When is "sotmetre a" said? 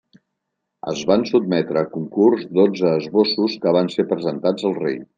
1.31-1.91